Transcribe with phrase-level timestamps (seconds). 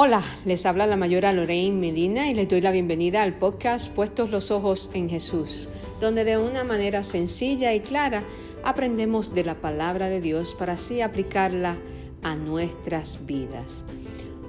[0.00, 4.30] Hola, les habla la mayora Lorraine Medina y les doy la bienvenida al podcast Puestos
[4.30, 8.22] los Ojos en Jesús, donde de una manera sencilla y clara
[8.62, 11.78] aprendemos de la palabra de Dios para así aplicarla
[12.22, 13.84] a nuestras vidas.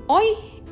[0.05, 0.27] Hoy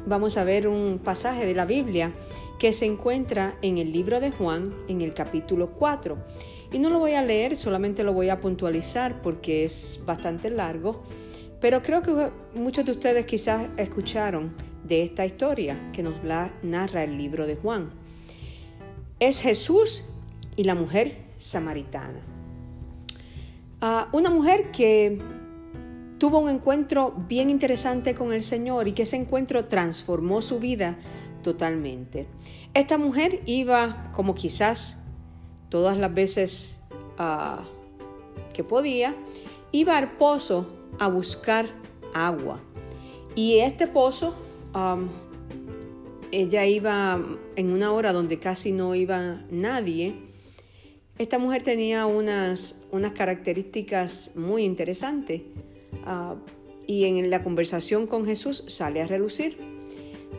[0.06, 2.14] vamos a ver un pasaje de la Biblia
[2.60, 6.20] que se encuentra en el libro de Juan, en el capítulo 4.
[6.72, 11.02] Y no lo voy a leer, solamente lo voy a puntualizar porque es bastante largo,
[11.60, 17.04] pero creo que muchos de ustedes quizás escucharon de esta historia que nos la narra
[17.04, 17.90] el libro de Juan.
[19.20, 20.04] Es Jesús
[20.56, 22.20] y la mujer samaritana.
[23.82, 25.20] Ah, una mujer que
[26.18, 30.98] tuvo un encuentro bien interesante con el Señor y que ese encuentro transformó su vida
[31.44, 32.28] totalmente.
[32.74, 34.98] Esta mujer iba, como quizás
[35.70, 36.78] todas las veces
[37.18, 37.64] ah,
[38.54, 39.16] que podía,
[39.72, 41.68] iba al pozo a buscar
[42.14, 42.60] agua.
[43.36, 44.36] Y este pozo
[46.32, 47.20] ella iba
[47.56, 50.16] en una hora donde casi no iba nadie.
[51.18, 55.42] Esta mujer tenía unas, unas características muy interesantes
[56.06, 56.36] ah,
[56.86, 59.58] y en la conversación con Jesús sale a relucir.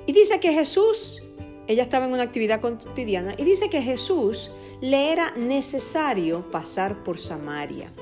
[0.06, 1.22] Y dice que Jesús,
[1.66, 7.18] ella estaba en una actividad cotidiana, y dice que Jesús le era necesario pasar por
[7.18, 7.92] Samaria.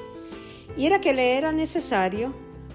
[0.76, 2.34] Y era que le era necesario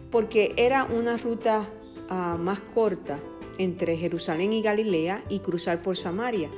[0.10, 1.66] porque era una ruta
[2.10, 3.20] ah, más corta
[3.58, 6.50] entre Jerusalén y Galilea y cruzar por Samaria.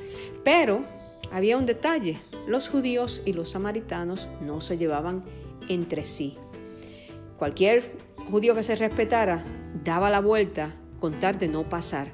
[0.43, 0.83] Pero
[1.31, 5.23] había un detalle, los judíos y los samaritanos no se llevaban
[5.67, 6.37] entre sí.
[7.37, 7.97] Cualquier
[8.31, 9.43] judío que se respetara
[9.83, 12.07] daba la vuelta con tal de no pasar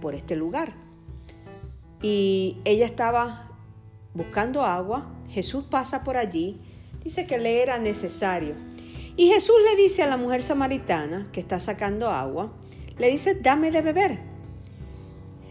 [0.00, 0.72] por este lugar.
[2.02, 3.50] Y ella estaba
[4.14, 6.60] buscando agua, Jesús pasa por allí,
[7.06, 8.54] dice que le era necesario.
[9.16, 12.50] Y Jesús le dice a la mujer samaritana que está sacando agua,
[12.98, 14.18] le dice, dame de beber.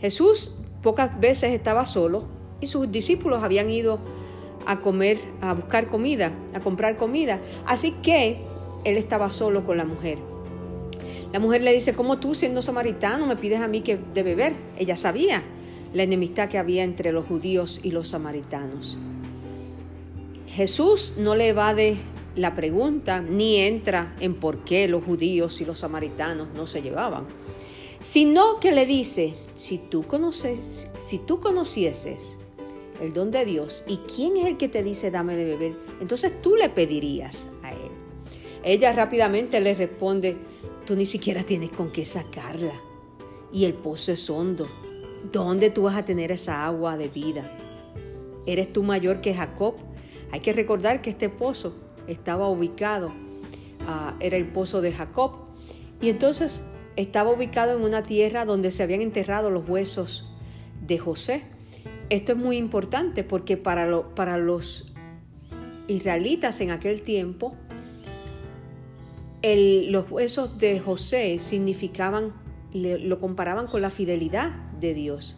[0.02, 2.26] Jesús pocas veces estaba solo
[2.60, 4.00] y sus discípulos habían ido
[4.66, 7.40] a comer, a buscar comida, a comprar comida.
[7.66, 8.42] Así que
[8.84, 10.20] él estaba solo con la mujer.
[11.32, 14.58] La mujer le dice, ¿cómo tú siendo samaritano me pides a mí que de beber?
[14.78, 15.42] Ella sabía
[15.94, 18.98] la enemistad que había entre los judíos y los samaritanos.
[20.48, 21.98] Jesús no le evade
[22.36, 27.26] la pregunta ni entra en por qué los judíos y los samaritanos no se llevaban,
[28.02, 32.38] sino que le dice, si tú conoces, si tú conocieses
[33.02, 36.42] el don de Dios y quién es el que te dice dame de beber, entonces
[36.42, 37.92] tú le pedirías a él.
[38.64, 40.38] Ella rápidamente le responde,
[40.86, 42.74] tú ni siquiera tienes con qué sacarla
[43.52, 44.68] y el pozo es hondo.
[45.32, 47.52] ¿Dónde tú vas a tener esa agua de vida?
[48.46, 49.76] ¿Eres tú mayor que Jacob?
[50.36, 51.74] Hay que recordar que este pozo
[52.08, 53.14] estaba ubicado,
[53.88, 55.32] ah, era el pozo de Jacob,
[56.02, 56.66] y entonces
[56.98, 60.30] estaba ubicado en una tierra donde se habían enterrado los huesos
[60.86, 61.44] de José.
[62.10, 64.92] Esto es muy importante porque para, para los
[65.88, 67.56] israelitas en aquel tiempo,
[69.42, 72.34] los huesos de José significaban,
[72.74, 75.38] lo comparaban con la fidelidad de Dios.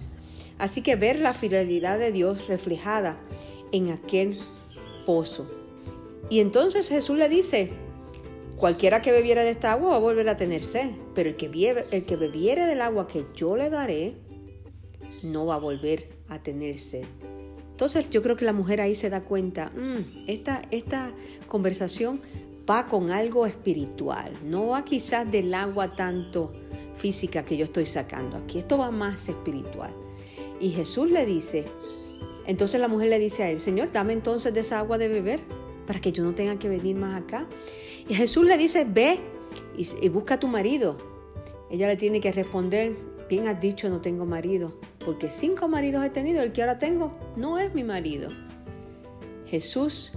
[0.57, 3.19] Así que ver la fidelidad de Dios reflejada
[3.71, 4.39] en aquel
[5.07, 5.47] pozo.
[6.29, 7.71] Y entonces Jesús le dice,
[8.57, 11.85] cualquiera que bebiera de esta agua va a volver a tener sed, pero el que,
[11.91, 14.15] el que bebiere del agua que yo le daré,
[15.23, 17.05] no va a volver a tener sed.
[17.71, 21.13] Entonces yo creo que la mujer ahí se da cuenta, mm, esta, esta
[21.47, 22.19] conversación
[22.69, 26.51] va con algo espiritual, no va quizás del agua tanto
[26.97, 29.93] física que yo estoy sacando aquí, esto va más espiritual.
[30.59, 31.65] Y Jesús le dice,
[32.47, 35.41] entonces la mujer le dice a él, Señor, dame entonces de esa agua de beber
[35.85, 37.45] para que yo no tenga que venir más acá.
[38.07, 39.19] Y Jesús le dice, ve
[39.77, 40.97] y, busca a tu marido.
[41.69, 42.95] Ella le tiene que responder,
[43.29, 47.11] bien has dicho, no tengo marido, porque cinco maridos he tenido, el que ahora tengo
[47.35, 48.29] no es mi marido.
[49.45, 50.13] Jesús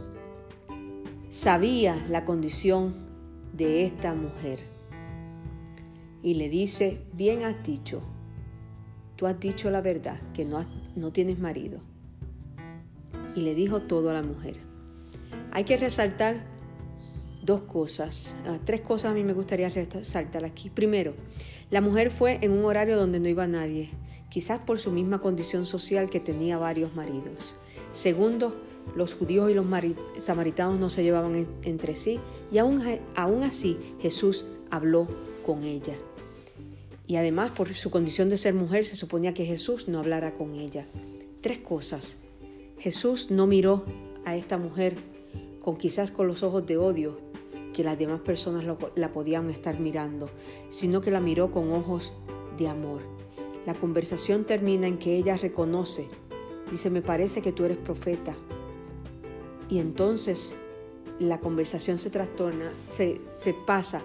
[1.31, 2.95] sabía la condición
[3.53, 4.61] de esta mujer
[6.23, 8.03] y le dice, bien has dicho,
[9.17, 11.81] tú has dicho la verdad, que no, no tienes marido.
[13.35, 14.57] Y le dijo todo a la mujer.
[15.53, 16.45] Hay que resaltar
[17.43, 20.71] dos cosas, ah, tres cosas a mí me gustaría resaltar aquí.
[20.71, 21.15] Primero,
[21.71, 23.91] la mujer fue en un horario donde no iba nadie,
[24.29, 27.57] quizás por su misma condición social que tenía varios maridos.
[27.93, 28.55] Segundo,
[28.95, 29.67] los judíos y los
[30.19, 32.21] samaritanos no se llevaban entre sí
[32.53, 32.83] y aún,
[33.17, 35.09] aún así Jesús habló
[35.47, 35.95] con ella.
[37.07, 40.55] Y además por su condición de ser mujer se suponía que Jesús no hablara con
[40.55, 40.87] ella.
[41.41, 42.19] Tres cosas.
[42.81, 43.85] Jesús no miró
[44.25, 44.97] a esta mujer
[45.61, 47.19] con quizás con los ojos de odio
[47.75, 50.31] que las demás personas la podían estar mirando,
[50.71, 52.15] sino que la miró con ojos
[52.57, 53.03] de amor.
[53.67, 56.09] La conversación termina en que ella reconoce,
[56.71, 58.35] dice, me parece que tú eres profeta.
[59.69, 60.55] Y entonces
[61.19, 64.01] la conversación se trastorna, se, se pasa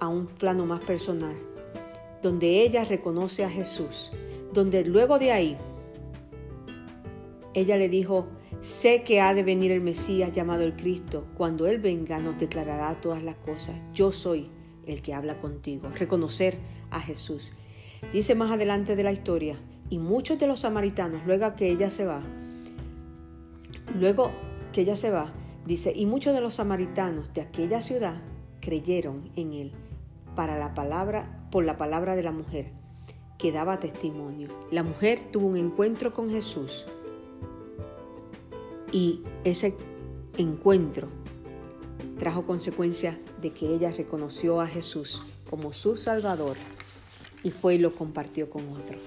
[0.00, 1.36] a un plano más personal,
[2.20, 4.10] donde ella reconoce a Jesús,
[4.52, 5.56] donde luego de ahí
[7.54, 8.28] ella le dijo,
[8.60, 13.00] sé que ha de venir el Mesías llamado el Cristo, cuando Él venga nos declarará
[13.00, 14.50] todas las cosas, yo soy
[14.86, 16.58] el que habla contigo, reconocer
[16.90, 17.52] a Jesús.
[18.12, 19.56] Dice más adelante de la historia,
[19.90, 22.22] y muchos de los samaritanos, luego que ella se va,
[23.98, 24.30] luego
[24.72, 25.32] que ella se va,
[25.64, 28.20] dice, y muchos de los samaritanos de aquella ciudad
[28.60, 29.72] creyeron en él
[30.34, 32.72] para la palabra, por la palabra de la mujer
[33.38, 34.48] que daba testimonio.
[34.70, 36.86] La mujer tuvo un encuentro con Jesús
[38.92, 39.74] y ese
[40.36, 41.08] encuentro
[42.18, 46.56] trajo consecuencia de que ella reconoció a Jesús como su Salvador
[47.42, 48.98] y fue y lo compartió con otro.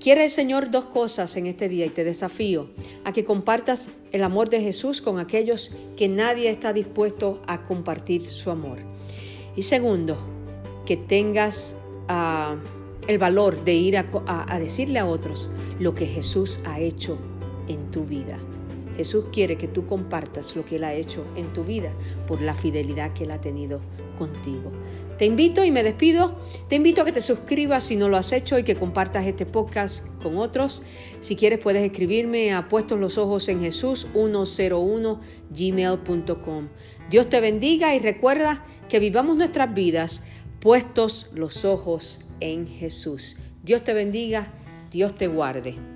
[0.00, 2.70] Quiere el Señor dos cosas en este día y te desafío
[3.04, 8.24] a que compartas el amor de Jesús con aquellos que nadie está dispuesto a compartir
[8.24, 8.78] su amor.
[9.56, 10.16] Y segundo,
[10.86, 11.76] que tengas
[12.08, 12.56] uh,
[13.08, 17.18] el valor de ir a decirle a otros lo que Jesús ha hecho
[17.68, 18.38] en tu vida.
[18.96, 21.90] Jesús quiere que tú compartas lo que Él ha hecho en tu vida
[22.26, 23.80] por la fidelidad que Él ha tenido
[24.18, 24.72] contigo.
[25.18, 26.36] Te invito y me despido.
[26.68, 29.46] Te invito a que te suscribas si no lo has hecho y que compartas este
[29.46, 30.82] podcast con otros.
[31.20, 35.20] Si quieres puedes escribirme a puestos los ojos en Jesús 101
[35.50, 36.68] gmail.com.
[37.10, 40.24] Dios te bendiga y recuerda que vivamos nuestras vidas
[40.60, 43.38] puestos los ojos en Jesús.
[43.62, 44.52] Dios te bendiga,
[44.90, 45.93] Dios te guarde.